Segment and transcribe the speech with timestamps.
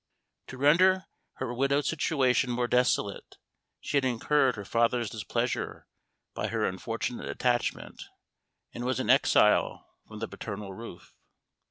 [0.47, 3.37] To render her widowed situation more desolate,
[3.79, 5.85] she had incurred her father's displeasure
[6.33, 8.01] by her unfortunate attachment,
[8.73, 11.13] and was an exile from the parental roof.